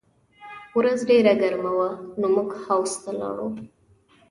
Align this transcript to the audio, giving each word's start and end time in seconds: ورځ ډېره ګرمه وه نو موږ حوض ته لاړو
ورځ 0.77 0.99
ډېره 1.09 1.33
ګرمه 1.41 1.71
وه 1.77 1.89
نو 2.19 2.25
موږ 2.35 2.49
حوض 2.63 2.93
ته 3.03 3.11
لاړو 3.19 3.47